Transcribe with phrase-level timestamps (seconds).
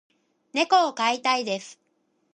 [0.53, 1.79] 猫を飼いたいです。